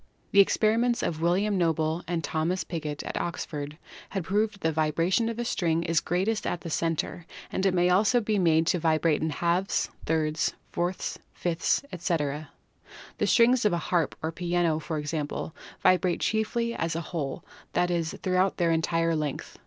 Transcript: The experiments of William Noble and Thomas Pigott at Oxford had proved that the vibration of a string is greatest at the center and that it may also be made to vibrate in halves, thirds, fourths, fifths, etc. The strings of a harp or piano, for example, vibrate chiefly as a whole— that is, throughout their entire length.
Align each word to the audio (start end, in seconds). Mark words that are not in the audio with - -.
The 0.31 0.39
experiments 0.39 1.03
of 1.03 1.21
William 1.21 1.59
Noble 1.59 2.03
and 2.07 2.23
Thomas 2.23 2.63
Pigott 2.63 3.03
at 3.03 3.21
Oxford 3.21 3.77
had 4.09 4.23
proved 4.23 4.55
that 4.55 4.61
the 4.61 4.71
vibration 4.71 5.29
of 5.29 5.37
a 5.37 5.45
string 5.45 5.83
is 5.83 5.99
greatest 5.99 6.47
at 6.47 6.61
the 6.61 6.71
center 6.71 7.27
and 7.51 7.61
that 7.63 7.67
it 7.67 7.73
may 7.75 7.91
also 7.91 8.19
be 8.19 8.39
made 8.39 8.65
to 8.65 8.79
vibrate 8.79 9.21
in 9.21 9.29
halves, 9.29 9.91
thirds, 10.07 10.53
fourths, 10.71 11.19
fifths, 11.33 11.83
etc. 11.91 12.49
The 13.19 13.27
strings 13.27 13.63
of 13.63 13.73
a 13.73 13.77
harp 13.91 14.15
or 14.23 14.31
piano, 14.31 14.79
for 14.79 14.97
example, 14.97 15.53
vibrate 15.83 16.19
chiefly 16.21 16.73
as 16.73 16.95
a 16.95 17.01
whole— 17.01 17.45
that 17.73 17.91
is, 17.91 18.17
throughout 18.23 18.57
their 18.57 18.71
entire 18.71 19.15
length. 19.15 19.59